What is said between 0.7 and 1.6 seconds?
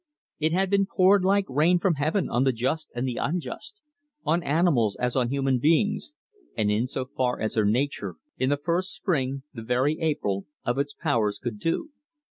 been poured like the